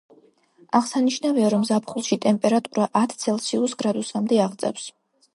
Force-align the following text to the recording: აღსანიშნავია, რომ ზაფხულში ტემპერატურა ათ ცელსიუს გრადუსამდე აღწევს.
აღსანიშნავია, 0.77 1.49
რომ 1.53 1.65
ზაფხულში 1.69 2.17
ტემპერატურა 2.23 2.87
ათ 3.01 3.13
ცელსიუს 3.25 3.75
გრადუსამდე 3.83 4.41
აღწევს. 4.47 4.87